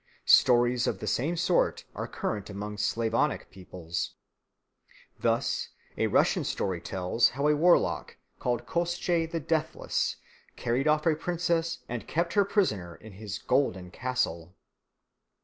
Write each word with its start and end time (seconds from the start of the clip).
Stories 0.25 0.87
of 0.87 0.97
the 0.97 1.05
same 1.05 1.37
sort 1.37 1.85
are 1.93 2.07
current 2.07 2.49
among 2.49 2.75
Slavonic 2.79 3.51
peoples. 3.51 4.15
Thus 5.19 5.69
a 5.95 6.07
Russian 6.07 6.43
story 6.43 6.81
tells 6.81 7.29
how 7.29 7.47
a 7.47 7.55
warlock 7.55 8.17
called 8.39 8.65
Koshchei 8.65 9.27
the 9.27 9.39
Deathless 9.39 10.15
carried 10.55 10.87
off 10.87 11.05
a 11.05 11.15
princess 11.15 11.83
and 11.87 12.07
kept 12.07 12.33
her 12.33 12.45
prisoner 12.45 12.95
in 12.95 13.11
his 13.13 13.37
golden 13.37 13.91
castle. 13.91 14.55